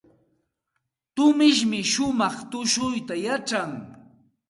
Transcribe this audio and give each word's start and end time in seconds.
Tumishmi 1.15 1.79
shumaq 1.91 2.35
tushuyta 2.51 3.15
yachan. 3.25 3.71